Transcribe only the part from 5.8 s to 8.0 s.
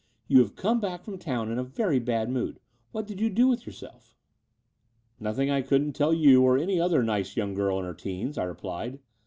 tell you or any other nice young girl in her